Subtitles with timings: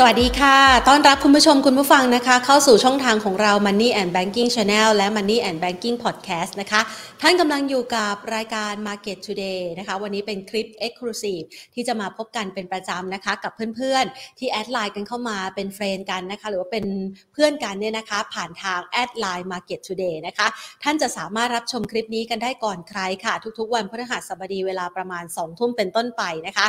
[0.00, 6.80] สวัสดีค่ะ ต้อนรับคุณผู้ชมคุณผู้ฟังนะคะ เข้าสู่ช่องทางของเรา Money and Banking Channel และ Money and Banking Podcast นะคะ
[7.22, 16.84] ท่านกำลังอยู่กับรายการ Market Today นะคะ วันนี้เป็นคลิป Exclusive ที่จะมาพบกันเป็นประจำนะคะ กับเพื่อนๆ ที่ add ไลน์กันเข้ามาเป็น friend กันนะคะ หรือว่าเป็น
[17.32, 20.46] เพื่อนกันเนี่ยนะคะ ผ่านทาง add ไลน์ Market Today นะคะ
[20.82, 26.66] ท่านจะสามารถรับชมคลิปนี้กันได้ก่อนใครค่ะ ทุกๆ วันพฤหัสบดีเวลาประมาณ2ทุ่มเป็นต้นไปนะคะ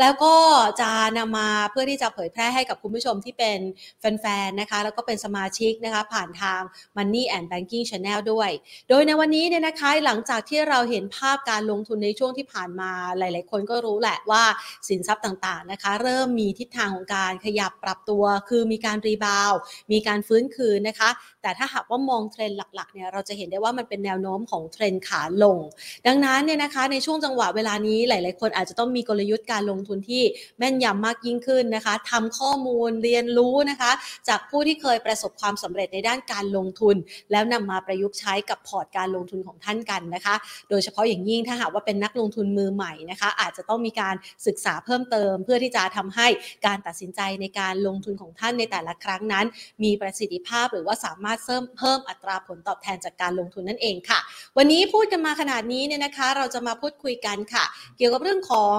[0.00, 0.34] แล้วก็
[0.80, 3.58] จะนำมาเพื่อที่จะเผยแพร่ให้กับคุณผู้ชมที่เป็น
[4.00, 6.60] แฟนๆนะคะ แล้วก็เป็นสมาชิกนะคะ ผ่านทาง
[6.96, 8.50] Money and Banking Channel ด้วย
[8.88, 14.42] โดยในวันนี้เนี่ยนะคะหลังจากที่เราเห็นภาพการลงทุนในช่วงที่ผ่านมาหลาย ๆ คนก็รู้แหละว่า
[14.88, 19.52] สินทรัพย์ต่างๆนะคะ เริ่มมีทิศทางของการขยับปรับตัว คือมีการ rebound
[19.92, 21.10] มีการฟื้นคืนนะคะ
[21.42, 25.58] แต่ถ้าหากว่ามองเทรนด์หลักๆเนี่ยเราจะเห็นได้ว่ามันเป็นแนวโน้มของเทรนด์ขาลง
[26.06, 30.22] ดังนั้นเนี่ยนะคะในช่วงจังหวะเวลานี้หลาย ๆ คนอาจจะต้องมีกลยุทธ์การลงทุนที่
[30.58, 33.92] แม่นยำมากยิ่งขึ้นนะคะทำข้อมูลเรียนรู้นะคะ
[34.28, 36.96] จากผู้ที่เคยประสบความสำเร็จในด้านการลงทุน
[37.32, 40.34] แล้วนำมาประยุกต์ใช้กับพอร์ตการลงทุนของท่านกันนะคะ
[40.70, 44.14] โดยเฉพาะอย่างยิ่งถ้าหากว่าเป็นนักลงทุนมือใหม่นะคะ อาจจะต้องมีการ
[44.46, 46.28] ศึกษาเพิ่มเติม เพื่อที่จะทำให้
[46.66, 49.46] การตัดสินใจในการลงทุนของท่านในแต่ละครั้งนั้น
[49.82, 54.20] มีประสิทธิภาพหรือว่าสามารถเพิ่มเพิ่มอัตราผลตอบแทนจากการลงทุนนั่นเองค่ะ
[54.56, 57.64] วันนี้พูดกันมาขนาดนี้เนี่ยนะคะ เราจะมาพูดคุยกันค่ะ
[57.96, 58.78] เกี่ยวกับเรื่องของ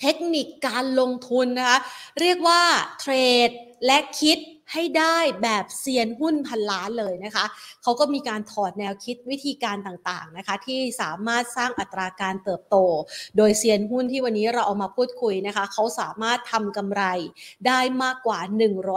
[0.00, 1.78] เทคนิคการลงทุนนะคะ
[2.20, 2.62] เรียกว่า
[3.00, 3.12] เทร
[3.48, 3.50] ด
[3.86, 4.38] และคิด
[4.72, 7.44] ให้ได้แบบเซียนหุ้นพันล้านเลยนะคะ
[7.82, 12.76] เขาก็มีการถอดแนวคิดวิธีการต่างๆนะคะ ที่สามารถสร้างอัตราการเติบโต
[13.36, 17.02] โดยเซียนหุ้นที่วันนี้เราเอามาพูดคุยนะคะ เขาสามารถทำกำไร
[17.66, 18.38] ได้มากกว่า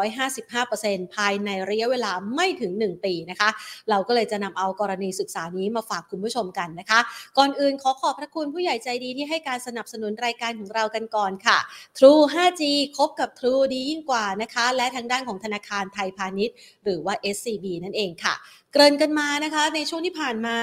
[0.07, 3.49] 155%ภายในระยะเวลาไม่ถึง 1 ปีนะคะ
[3.89, 6.99] เราก็เลยจะนำเอากรณีศึกษานี้มาฝากคุณผู้ชมกันนะคะ
[7.37, 11.57] ก่อนอื่นขอขอบพระคุณผู้ใหญ่ใจดีที่ให้การสนับสนุนรายการของเรากันก่อนค่ะ
[11.97, 12.63] True 5G
[12.97, 18.35] คบกับ True ดียิ่งกว่านะคะ และทางด้านของธนาคารไทยพาณิชย์ หรือว่า SCB นั่นเองค่ะ
[18.71, 20.57] เกริ่นกันมานะคะในช่วงที่ผ่านมา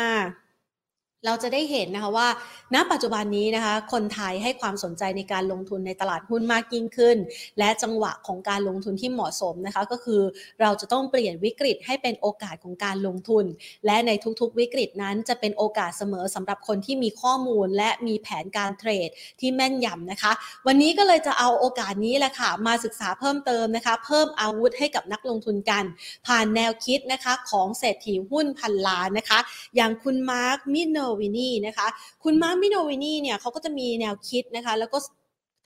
[1.26, 2.28] เราจะได้เห็นนะคะว่า
[2.74, 7.16] ณ ปัจจุบันนี้นะคะ คนไทยให้ความสนใจในการลงทุนในตลาดหุ้นมากยิ่งขึ้น
[7.58, 10.22] และจังหวะของการลงทุนที่เหมาะสมนะคะ ก็คือ
[10.60, 13.44] เราจะต้องเปลี่ยนวิกฤตให้เป็นโอกาสของการลงทุน
[13.86, 19.08] และในทุกๆวิกฤตนั้นจะเป็นโอกาสเสมอสำหรับคนที่มีข้อมูล และมีแผนการเทรด
[19.40, 20.32] ที่แม่นยำนะคะ
[20.66, 25.84] วันนี้ก็เลยจะเอาโอกาสนี้แหละค่ะมาศึกษาเพิ่มเติมนะคะ เพิ่มอาวุธให้กับนักลงทุนกัน
[26.26, 29.38] ผ่านแนวคิดนะคะของเศรษฐีหุ้นพันล้านนะคะ
[29.76, 31.86] อย่างคุณ Mark Minervini นะคะ
[32.24, 34.98] คุณ Mark Minervini เนี่ยเขาก็จะมีแนวคิดนะคะ แล้วก็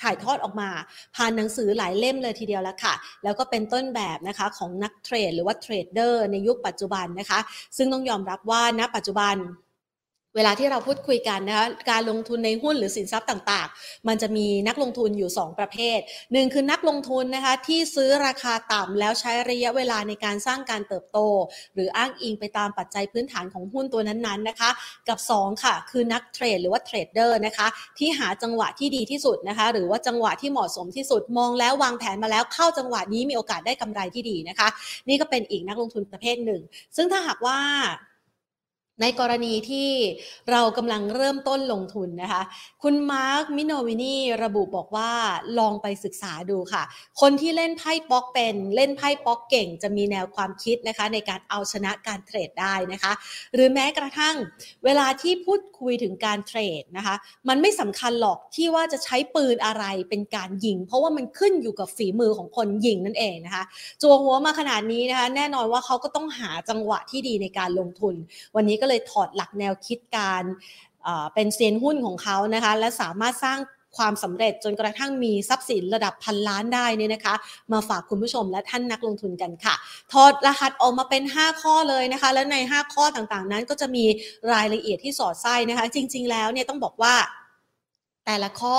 [0.03, 0.69] ถ่ายทอดออกมา
[1.17, 2.95] ผ่านหนังสือหลายเล่มเลยทีเดียวแล้วค่ะ
[3.25, 7.39] แล้วก็เป็นต้นแบบนะคะของนักเทรดหรือว่าเทรดเดอร์ในยุคปัจจุบันนะคะ
[7.77, 9.37] ซึ่งต้องยอมรับว่าณปัจจุบัน
[10.37, 15.99] เวลาที่เราพูดคุยกันนะคะการลงทุนในหุ้นหรือสินทรัพย์ต่างๆ มันจะมีนักลงทุนอยู่ 2 ประเภท
[16.33, 21.19] หนึ่งคือนักลงทุนนะคะที่ซื้อราคาต่ำแล้วใช้ระยะเวลาในการสร้างการเติบโต
[21.75, 24.71] หรืออ้างอิงไปตามปัจจัยพื้นฐานของหุ้นตัวนั้นๆนะคะ
[25.09, 27.67] กับ 2 ค่ะ คือนักเทรดหรือว่าเทรดเดอร์นะคะ
[27.99, 34.69] ที่หาจังหวะที่ดีที่สุดนะคะหรือว่าจังหวะที่เหมาะสมที่สุดมองแล้ววางแผนมาแล้วเข้าจังหวะนี้มีโอกาสได้กำไรที่ดีนะคะ
[35.09, 36.61] นี่ก็เป็นอีกนักลงทุนประเภทหนึ่ง
[36.97, 37.59] ซึ่งถ้าหากว่า
[39.01, 39.91] ในกรณีที่
[40.51, 42.43] เรากำลังเริ่มต้นลงทุนนะคะ
[42.83, 45.13] คุณมาร์ค มิโนวินีระบุบอกว่า
[45.59, 46.83] ลองไปศึกษาดูค่ะ
[47.21, 53.13] คนที่เล่นไพ่ป๊อกเป็น เล่นไพ่ป๊อกเก่ง จะมีแนวความคิดนะคะ ในการเอาชนะการเทรดได้นะคะ
[53.55, 54.37] หรือแม้กระทั่ง
[54.85, 57.15] เวลาที่พูดคุยถึงการเทรดนะคะ
[57.49, 63.65] มันไม่สำคัญหรอกที่ว่าจะใช้ปืนอะไรเป็นการยิง เพราะว่ามันขึ้นอยู่กับฝีมือของคนยิงนั่นเองนะคะ
[64.03, 68.15] จัวหัวมาขนาดนี้นะคะ แน่นอนว่าเขาก็ต้องหาจังหวะที่ดีในการลงทุน
[68.57, 70.43] วันนี้ก็เลยถอดหลักแนวคิดการ
[71.35, 73.59] เป็นเซียนหุ้นของเขานะคะ และสามารถสร้าง
[73.99, 77.35] ความสำเร็จจนกระทั่งมีทรัพย์สินระดับพันล้านได้เนี่ยนะคะ
[77.73, 79.75] มาฝากคุณผู้ชมและท่านนักลงทุนกันค่ะ
[80.13, 84.05] ถอดรหัสออกมาเป็น 5 ข้อเลยนะคะ และใน 5 ข้อต่างๆนั้นก็จะมี
[84.53, 87.15] รายละเอียดที่สอดไส้นะคะ จริง ๆ แล้วเนี่ยต้องบอกว่า
[88.27, 88.77] แต่ละข้อ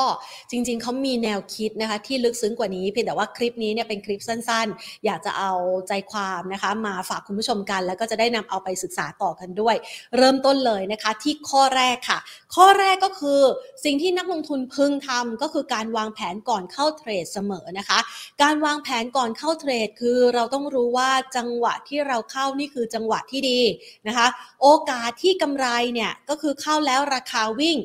[0.51, 5.53] จริง ๆ เขามีแนวคิดนะคะที่ลึกซึ้งกว่านี้เพียงแต่ว่าคลิปนี้เนี่ยเป็นคลิปสั้นๆ อยากจะเอา
[5.87, 9.75] ใจความนะคะ มาฝากคุณผู้ชมกัน แล้วก็จะได้นำเอาไปศึกษาต่อกันด้วย
[10.17, 12.19] เริ่มต้นเลยนะคะที่ข้อแรกค่ะ
[12.55, 13.41] ข้อแรกก็คือ
[13.85, 17.99] สิ่งที่นักลงทุนพึงทำก็คือการวางแผนก่อนเข้าเทรดเสมอนะคะ
[18.41, 23.61] การวางแผนก่อนเข้าเทรด คือเราต้องรู้ว่าจังหวะที่เราเข้านี่คือจังหวะที่ดี
[24.07, 24.27] นะคะ
[24.61, 27.77] โอกาสที่กำไรเนี่ยก็คือเข้าแล้วราคาวิ่ง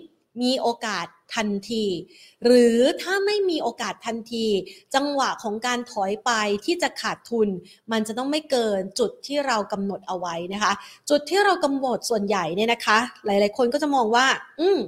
[0.42, 1.84] มีโอกาส ทันที
[2.44, 4.46] หรือถ้าไม่มีโอกาสทันที
[4.94, 6.30] จังหวะของการถอยไป
[6.64, 7.48] ที่จะขาดทุน
[7.92, 10.72] มันจะต้องไม่เกินจุดที่เรากำหนดเอาไว้นะคะ
[11.10, 14.26] จุดที่เรากำหนดส่วนใหญ่เนี่ยนะคะ หลาย ๆ คนก็จะมองว่า
[14.60, 14.78] อืม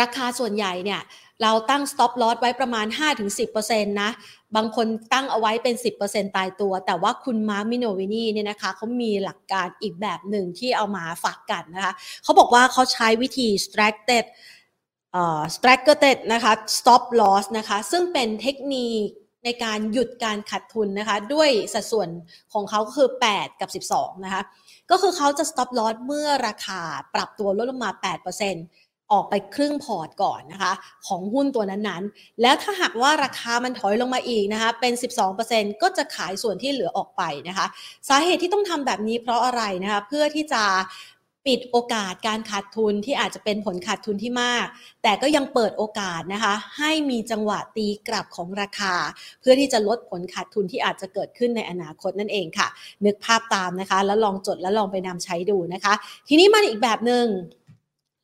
[0.00, 1.00] ราคาส่วนใหญ่เนี่ย
[1.42, 2.86] เราตั้ง stop loss ไว้ประมาณ
[3.38, 4.10] 5-10%นะ
[4.56, 5.74] บางคนตั้งเอาไว้เป็น
[6.06, 11.92] 10%ตายตัว แต่ว่าคุณมาร์มิโนวินีเนี่ยนะคะเขามีหลักการอีกแบบหนึ่งที่เอามาฝากกันนะคะ
[12.22, 14.24] เขาบอกว่าเขาใช้วิธี s t r a c t e d
[15.14, 19.08] stracted เอ่อ stracted นะคะ stop loss นะคะ ซึ่งเป็นเทคนิค
[19.44, 22.08] ในการหยุดการขาดทุนนะคะ ด้วยสัดส่วน
[22.52, 24.42] ของเขาคือ 8 กับ 12 นะคะ
[24.90, 26.80] ก็คือเขาจะ stop loss เมื่อราคา
[27.14, 30.72] ปรับตัวลดลงมา 8%ออกไปครึ่งพอร์ตก่อนนะคะ
[31.06, 34.92] ของหุ้นตัวนั้นๆ แล้วถ้าหากว่าราคามันถอยลงมาอีกนะคะ เป็น
[35.38, 37.66] 12%ก็จะขายส่วนที่เหลือออกไปนะคะ
[38.08, 40.62] สาเหตุที่ต้องทำแบบนี้เพราะอะไรนะคะ เพื่อที่จะ
[41.46, 44.66] ปิดโอกาสการขาดทุนที่อาจจะเป็นผลขาดทุนที่มาก
[45.02, 48.94] แต่ก็ยังเปิดโอกาสนะคะ ให้มีจังหวะตีกลับของราคา
[49.40, 52.68] เพื่อที่จะลดผลขาดทุนที่อาจจะเกิดขึ้นในอนาคตนั่นเองค่ะ
[53.04, 55.94] นึกภาพตามนะคะ แล้วลองจดแล้วลองไปนำใช้ดูนะคะ
[56.28, 57.26] ทีนี้มันอีกแบบหนึ่ง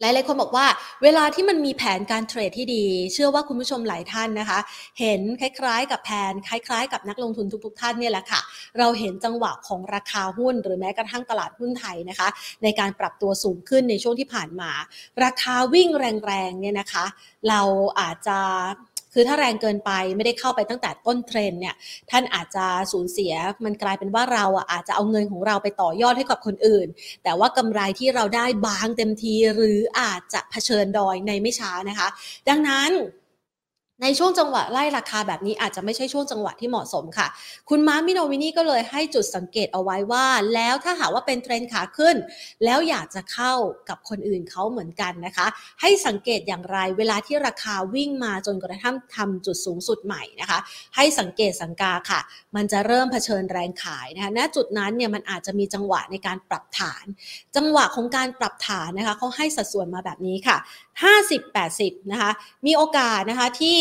[0.01, 0.67] หลายๆคนบอกว่า
[1.03, 4.59] เวลาที่มันมีแผนการเทรดที่ดี เชื่อว่าคุณผู้ชมหลายท่านนะคะ
[5.01, 8.41] เห็นคล้ายๆ กับแผนคล้าย ๆ กับนักลงทุนทุกๆท่านเนี่ยแหละค่ะ
[8.79, 12.29] เราเห็นจังหวะของราคาหุ้น หรือแม้กระทั่งตลาดหุ้นไทยนะคะ
[12.63, 14.71] ในการปรับตัวสูงขึ้นในช่วงที่ผ่านมา
[15.25, 15.89] ราคาวิ่ง
[16.27, 17.05] แรงๆเนี่ยนะคะ
[17.49, 17.61] เรา
[18.01, 18.39] อาจจะ
[19.19, 21.75] คือถ้าแรงเกินไปไม่ได้เข้าไปตั้งแต่ต้นเทรนด์เนี่ย
[22.11, 23.33] ท่านอาจจะสูญเสีย
[23.65, 26.87] มันกลายเป็นว่าเราอะอาจจะเอาเงินของเราไปต่อยอดให้กับคนอื่น
[27.25, 32.09] แต่ว่ากำไรที่เราได้บางเต็มทีหรืออาจจะเผชิญดอยในไม่ช้านะคะ
[32.49, 32.91] ดังนั้น
[34.03, 37.27] ในช่วงจังหวะไล่ราคาแบบนี้อาจจะไม่ใช่ช่วงจังหวะที่เหมาะสมค่ะ
[37.71, 42.17] คุณ Mark Minervini ก็เลยให้จุดสังเกตเอาไว้ว่า แล้วถ้าหากว่าเป็นเทรนด์ขาขึ้น
[42.65, 43.55] แล้วอยากจะเข้า
[43.89, 45.47] กับคนอื่นเขาเหมือนกันนะคะ
[45.81, 50.59] ให้สังเกตอย่างไรเวลาที่ราคาวิ่งมาจนกระทั่งทำจุดสูงสุดใหม่นะคะ
[50.97, 52.21] ให้สังเกตสังกาค่ะ
[52.57, 57.05] มันจะเริ่มเผชิญแรงขายนะคะณจุดนั้นเนี่ยมันอาจจะมีจังหวะในการปรับฐาน
[57.57, 60.57] จังหวะของการปรับฐานนะคะเขาให้สัดส่วนมาแบบนี้ค่ะ
[61.03, 62.31] 50-80 นะคะ
[62.67, 63.79] มีโอกาสนะคะที่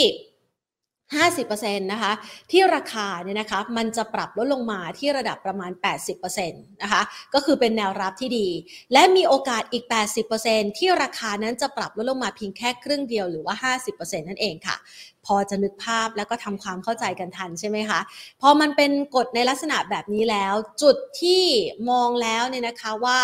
[1.14, 2.14] 50%นะคะ
[2.52, 5.72] ที่ราคาเนี่ยนะคะมันจะปรับลดลงมาที่ระดับประมาณ
[6.12, 7.02] 80%นะคะ
[7.34, 8.48] ก็คือเป็นแนวรับที่ดี
[8.94, 9.84] และมีโอกาสอีก
[10.32, 14.78] 80%ที่ราคานั้นจะปรับลดลงมาเพียงแค่ครึ่งเดียวหรือว่า 50%นั่นเองค่ะ
[15.26, 18.00] พอจะนึกภาพแล้วก็ทำความเข้าใจกันทันใช่ไหมคะ
[18.42, 21.44] พอมันเป็นกฎในลักษณะแบบนี้แล้ว จุดที่
[21.90, 23.20] มองแล้วเนี่ยนะคะว่า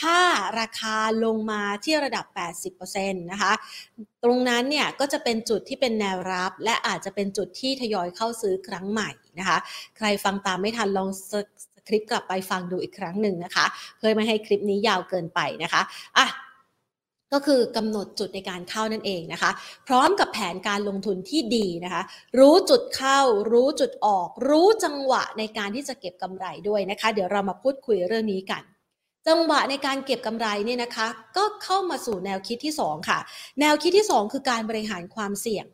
[0.00, 0.18] ถ้า
[0.60, 2.26] ราคาลงมาที่ระดับ
[2.74, 3.52] 80%นะคะ
[4.24, 9.58] ตรงนั้นเนี่ยก็จะเป็นจุดที่เป็นแนวรับ และอาจจะเป็นจุดที่ทยอยเข้าซื้อครั้งใหม่นะคะ
[9.96, 11.32] ใครฟังตามไม่ทันลองส
[11.88, 13.66] คริปต์กลับไปฟังดูอีกครั้งหนึ่งนะคะ
[13.98, 15.82] เพื่อไม่ให้คลิปนี้ยาวเกินไปนะคะ
[16.18, 16.26] อะ
[17.32, 19.50] ก็คือกำหนดจุดในการเข้านั่นเองนะคะ
[19.86, 22.02] พร้อมกับแผนการลงทุนที่ดีนะคะ
[22.38, 23.20] รู้จุดเข้า
[23.52, 28.62] รู้จุดออก รู้จังหวะในการที่จะเก็บกำไรด้วยนะคะ เดี๋ยวเรามาพูดคุยเรื่องนี้กัน
[29.28, 31.06] จังหวะในการเก็บกำไรเนี่ยนะคะ
[31.36, 33.18] ก็เข้ามาสู่แนวคิดที่ 2 ค่ะ
[33.60, 35.66] แนวคิดที่ 2 คือการบริหารความเสี่ยง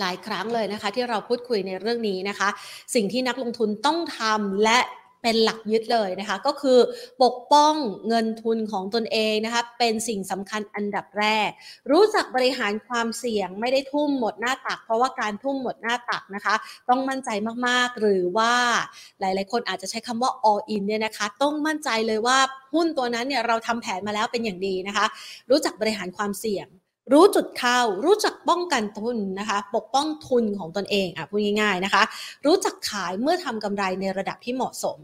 [0.00, 2.48] หลายครั้งเลยนะคะ ที่เราพูดคุยในเรื่องนี้นะคะ
[2.94, 4.78] สิ่งที่นักลงทุนต้องทำและ
[5.22, 6.78] เป็นหลักยึดเลยนะคะก็คือ
[7.22, 7.74] ปกป้อง
[8.08, 11.50] เงินทุนของตนเองนะคะเป็นสิ่งสำคัญอันดับแรก
[11.90, 16.54] รู้จักบริหารความเสี่ยงไม่ได้ทุ่มหมดหน้าตัก เพราะว่าการทุ่มหมดหน้าตักนะคะ
[16.88, 17.30] ต้องมั่นใจ
[17.66, 18.52] มากๆ หรือว่า
[19.20, 22.38] หลายๆ คนอาจจะใช้คำว่า all in เนี่ยนะคะต้องมั่นใจเลยว่า
[22.74, 25.06] หุ้นตัวนั้นเนี่ยเราทำแผนมาแล้วเป็นอย่างดีนะคะ
[25.50, 26.68] รู้จักบริหารความเสี่ยง
[27.12, 32.02] รู้จุดเข้า รู้จักป้องกันทุนนะคะ ปกป้องทุนของตนเองอะพูดง่ายๆนะคะ
[32.46, 34.98] รู้จักขายเมื่อทำกำไรในระดับที่เหมาะสม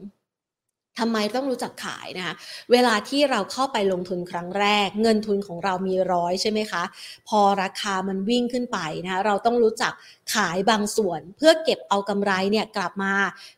[0.99, 2.35] ทำไมต้องรู้จักขายนะคะ
[2.73, 6.83] เวลาที่เราเข้าไปลงทุนครั้งแรก เงินทุนของเรามีร้อยใช่ไหมคะ
[7.29, 9.93] พอราคามันวิ่งขึ้นไปนะคะเราต้องรู้จัก
[10.35, 13.13] ขายบางส่วน เพื่อเก็บเอากำไรเนี่ยกลับมา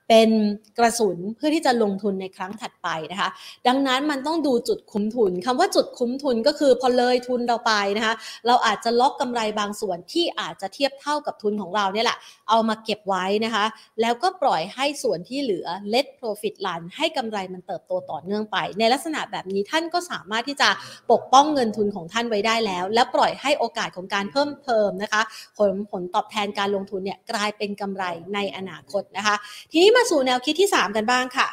[0.08, 0.30] เป็น
[0.78, 3.28] กระสุนเพื่อที่จะลงทุนในครั้งถัดไปนะคะ
[3.66, 8.14] ดังนั้นมันต้องดูจุดคุ้มทุนคำว่าจุดคุ้มทุนก็คือพอเลยทุนเราไปนะคะ
[8.46, 13.64] เราอาจจะล็อกกำไรบางส่วนที่อาจจะเทียบเท่ากับทุนของเราเนี่ยแหละเอามาเก็บไว้นะคะ
[14.00, 20.68] แล้วก็ปล่อยให้ส่วนที่เหลือ let profit run ให้กำไรมันเติบโตต่อเนื่องไป ในลักษณะแบบนี้ท่านก็สามารถที่จะ
[21.12, 25.22] ปกป้องเงินทุนของท่านไว้ได้แล้ว และปล่อยให้โอกาสของการเพิ่มเติมนะคะ
[25.58, 28.04] ผลผลตอบแทนการลงทุนเนี่ยกลายเป็นกำไร
[28.34, 29.36] ในอนาคตนะคะ
[29.72, 31.48] ทีนี้มาสู่แนวคิดที่ 3 กันบ้างค่ะ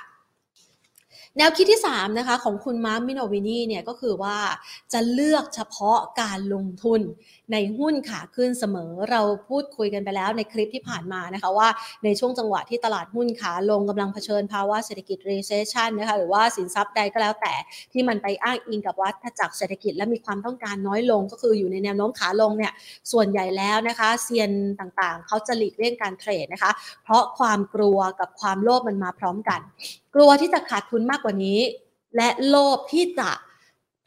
[1.37, 4.37] แนวคิดที่3นะคะของคุณมาร์มิโนวินีเนี่ยก็คือว่า
[4.93, 7.01] จะเลือกเฉพาะการลงทุน
[7.51, 11.69] ในหุ้นขาขึ้นเสมอเราพูดคุยกันไปแล้วในคลิปที่ผ่านมานะคะว่า
[12.03, 17.53] ในช่วงจังหวะที่ตลาดหุ้นขาลงกำลังเผชิญภาวะเศรษฐกิจ recession นะคะหรือว่าสินทรัพย์ใดก็แล้วแต่
[17.91, 22.73] ที่มันไปอ้างอิงกับวัฏจักรเศรษฐกิจและมีความต้องการน้อยลง ก็คืออยู่ในแนวโน้มขาลงเนี่ย
[23.11, 26.71] ส่วนใหญ่แล้วนะคะเซียนต่างๆ เขาจะหลีกเลี่ยงการเทรดนะคะ
[27.03, 29.61] เพราะความกลัวกับความโลภมันมาพร้อมกัน
[30.15, 31.59] กลัวที่จะขาดทุนมากกว่านี้
[32.15, 33.29] และโลภที่จะ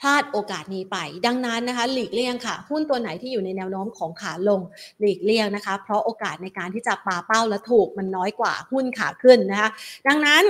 [0.01, 0.97] พลาดโอกาสนี้ไป
[1.27, 4.61] ดังนั้นนะคะ หลีกเลี่ยงค่ะ หุ้นตัวไหนที่อยู่ในแนวโน้มของขาลง
[5.01, 9.69] หลีกเลี่ยงนะคะ เพราะโอกาสในการที่จะปาเป้าและถูกมันน้อยกว่าหุ้นขาขึ้นนะคะ
[10.09, 10.45] ดังนั้น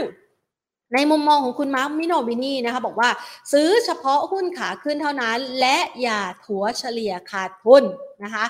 [0.95, 3.11] ในมุมมองของคุณ Mark Minervini นะคะบอกว่า
[3.53, 7.85] ซื้อเฉพาะหุ้นขาขึ้นเท่านั้น และอย่าถัวเฉลี่ยขาดทุน
[8.25, 8.45] นะคะ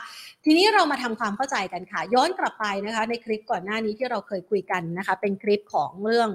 [0.45, 6.31] ทีนี้เรามาทำความเข้าใจกันค่ะ ย้อนกลับไปนะคะ ในคลิปก่อนหน้านี้ที่เราเคยคุยกันนะคะ เป็นคลิปของเรื่อง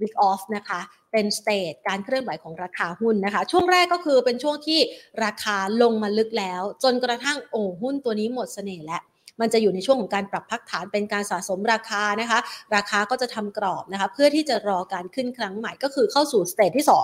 [0.00, 0.80] Big Off นะคะ
[1.12, 4.80] เป็น stage การเคลื่อนไหวของราคาหุ้นนะคะ ช่วงแรกก็คือเป็นช่วงที่
[5.24, 9.02] ราคาลงมาลึกแล้ว จนกระทั่งโอ้หุ้นตัวนี้หมดเสน่ห์แล้ว
[9.40, 12.38] มันจะอยู่ในช่วงของการปรับพักฐานเป็นการสะสมราคานะคะ
[12.74, 16.94] ราคาก็จะทำกรอบนะคะ เพื่อที่จะรอการขึ้นครั้งใหม่ก็คือเข้าสู่ stage ที่ 2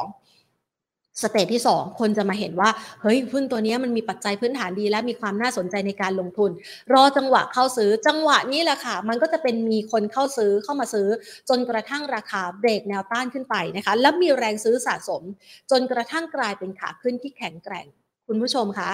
[1.22, 2.70] stage ที่ 2 คนจะมาเห็นว่า
[3.02, 6.50] เฮ้ยหุ้นตัวนี้มันมีปัจจัยพื้นฐานดีและมีความน่าสนใจในการลงทุน
[6.94, 11.08] รอจังหวะเข้าซื้อจังหวะนี้แหละค่ะ มันก็จะเป็นมีคนเข้าซื้อเข้ามาซื้อ
[11.48, 15.22] จนกระทั่งราคาเบรกแนวต้านขึ้นไปนะคะ แล้วมีแรงซื้อสะสม
[15.70, 17.86] จนกระทั่งกลายเป็นขาขึ้นที่แข็งแกร่ง
[18.28, 18.90] คุณผู้ชมคะ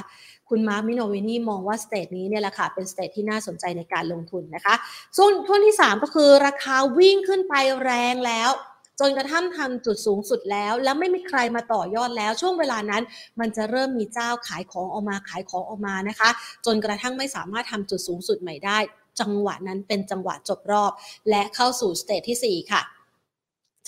[0.49, 4.75] คุณ Mark Minervini มองว่า stage นี้เนี่ยแหละค่ะเป็น stage ที่น่าสนใจในการลงทุนนะคะ
[5.17, 8.51] ส่วนช่วงที่ 3 ก็คือราคาวิ่งขึ้นไปแรงแล้ว
[9.01, 13.03] จนกระทั่งทำจุดสูงสุดแล้ว แล้วไม่มีใครมาต่อยอดแล้ว ช่วงเวลานั้น
[13.41, 16.31] มันจะเริ่มมีเจ้าขายของออกมาขายของออกมานะคะ
[16.67, 18.79] จนกระทั่งไม่สามารถทำจุดสูงสุดใหม่ได้
[19.21, 20.93] จังหวะนั้นเป็นจังหวะจบรอบ
[21.31, 22.83] และเข้าสู่ stage ที่ 4 ค่ะ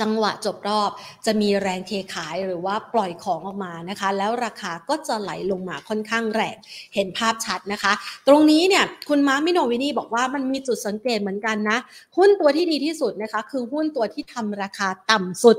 [0.00, 0.90] จังหวะจบรอบ
[1.26, 6.56] จะมีแรงเทขายหรือว่าปล่อยของออกมานะคะ แล้วราคาก็จะไหลลงมาค่อนข้างแรง
[6.94, 7.92] เห็นภาพชัดนะคะ
[8.28, 11.78] ตรงนี้เนี่ยคุณม้ามิโนวินีบอกว่ามันมีจุดสังเกตเหมือนกันนะ
[12.16, 15.56] หุ้นตัวที่ดีที่สุดนะคะ คือหุ้นตัวที่ทำราคาต่ำสุด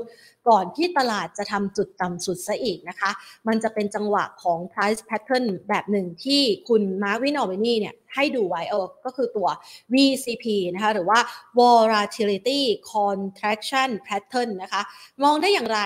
[0.48, 3.10] ก่อนที่ตลาดจะทำจุดต่ำสุดซะอีกนะคะ
[3.48, 9.48] มันจะเป็นจังหวะของ price pattern แบบหนึ่งที่คุณมาร์วินออเวนี่เนี่ยให้ดูไว้เออก็คือตัว
[9.92, 11.18] VCP นะคะหรือว่า
[11.58, 12.60] volatility
[12.92, 14.82] contraction pattern นะคะ
[15.22, 15.80] มองได้อย่างไร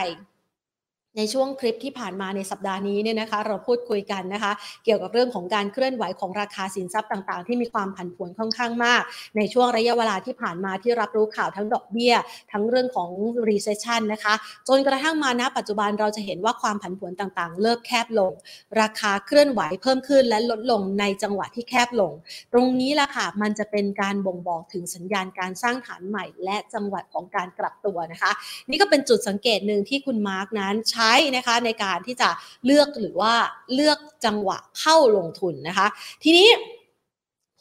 [1.16, 4.52] ในช่วงคลิปที่ผ่านมาในสัปดาห์นี้เนี่ยนะคะเราพูดคุยกันนะคะ
[4.84, 9.02] เกี่ยวกับเรื่องของการเคลื่อนไหวของราคาสินทรัพย์ต่างๆ ที่มีความผันผวนค่อนข้างมาก
[9.36, 12.14] ในช่วงระยะเวลาที่ผ่านมาที่รับรู้ข่าวทั้งดอกเบี้ย
[12.52, 13.10] ทั้งเรื่องของ
[13.48, 14.34] recession นะคะ
[14.68, 18.32] จนกระทั่งมาณปัจจุบันเราจะเห็นว่าความผันผวนต่างๆ เริ่มแคบลง
[18.80, 22.12] ราคาเคลื่อนไหวเพิ่มขึ้นและลดลงในจังหวะที่แคบลง
[22.52, 28.30] ตรงนี้แหละค่ะมันจะเป็นการบ่งบอกถึงสัญญาณการสร้างฐานใหม่ และจังหวะของการกลับตัวนะคะ
[28.70, 32.28] นี่ก็เป็นจุดสังเกตหนึ่งที่คุณมาร์กนั้นใช้นะคะในการที่จะ
[32.66, 33.34] เลือกหรือว่า
[33.74, 35.86] เลือกจังหวะเข้าลงทุนนะคะ
[36.22, 36.48] ทีนี้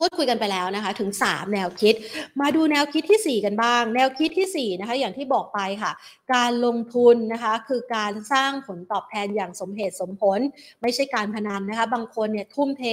[0.04, 1.96] พูดคุยกันไปแล้วนะคะถึง 3 แนวคิด
[2.42, 5.92] มาดูแนวคิดที่ 4 กันบ้าง แนวคิดที่4นะคะอย่างที่บอกไปค่ะ
[6.34, 10.40] การลงทุนนะคะคือการสร้างผลตอบแทนอย่างสมเหตุสมผล
[10.82, 12.84] ไม่ใช่การพนันนะคะบางคนเนี่ยทุ่มเท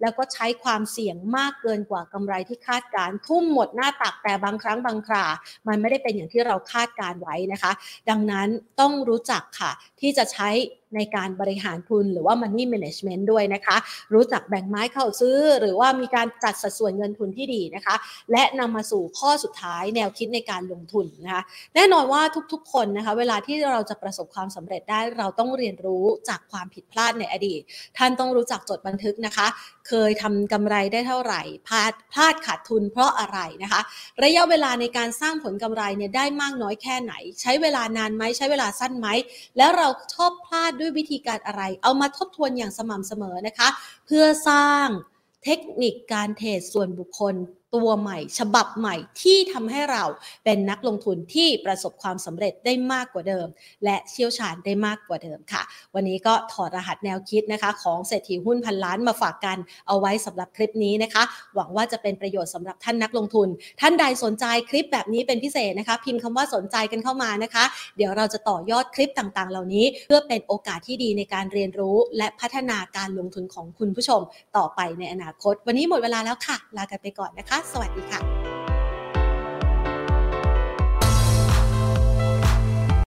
[0.00, 5.26] แล้วก็ใช้ความเสี่ยงมากเกินกว่ากำไรที่คาดการ ทุ่มหมดหน้าตักแต่บางครั้งบางครา
[5.68, 7.72] มันไม่ได้เป็นอย่างที่เราคาดการไว้นะคะ
[8.10, 8.48] ดังนั้น
[8.80, 10.50] ต้องรู้จักค่ะที่จะใช้
[10.96, 13.76] ในการบริหารทุนหรือว่า money management ด้วยนะคะ
[14.14, 17.94] รู้จักแบ่งไม้เข้าซื้อ หรือว่ามีการจัดสัดส่วนเงินทุนที่ดีนะคะ
[18.32, 21.42] และนำมาสู่ข้อสุดท้ายแนวคิดในการลงทุนนะคะ
[21.74, 22.22] แน่นอนว่า
[22.52, 27.60] ทุกๆ คนนะคะ เวลาที่เราจะประสบความสำเร็จได้เราต้องเรียนรู้จากความผิดพลาดในอดีต
[27.98, 29.46] ท่านต้องรู้จักจดบันทึกนะคะ
[29.88, 33.80] เคยทำกำไรได้เท่าไหร่พลาดพลาดขาดทุนเพราะอะไรนะคะ
[34.24, 39.08] ระยะเวลาในการสร้างผลกำไรเนี่ยได้มากน้อยแค่ไหน ใช้เวลานานไหมใช้เวลาสั้นไหม
[39.56, 43.68] แล้วเราชอบพลาดด้วยวิธีการอะไร เอามาทบทวนอย่างสม่ำเสมอนะคะ
[44.06, 44.88] เพื่อสร้าง
[45.44, 47.34] เทคนิคการเทรดส่วนบุคคล
[47.74, 50.04] ตัวใหม่ ฉบับใหม่ที่ทำให้เรา
[50.44, 53.46] เป็นนักลงทุนที่ประสบความสำเร็จได้มากกว่าเดิม
[53.84, 55.62] และเชี่ยวชาญได้มากกว่าเดิมค่ะ
[55.94, 61.22] วันนี้ก็ถอดรหัสแนวคิดนะคะ ของเศรษฐีหุ้นพันล้านมาฝากกันเอาไว้สำหรับคลิปนี้นะคะ
[61.54, 63.48] หวังว่าจะเป็นประโยชน์สำหรับท่านนักลงทุน
[63.80, 67.64] ท่านใดสนใจคลิปแบบนี้เป็นพิเศษนะคะ พิมพ์คำว่าสนใจกันเข้ามานะคะ
[67.96, 74.20] เดี๋ยวเราจะต่อยอดคลิปต่างๆ เหล่านี้ เพื่อเป็นโอกาสที่ดีในการเรียนรู้ และพัฒนาการลงทุนของคุณผู้ชม
[74.56, 78.51] ต่อไปในอนาคต วันนี้หมดเวลาแล้วค่ะ ลากันไปก่อนนะคะสวัสดีค่ะ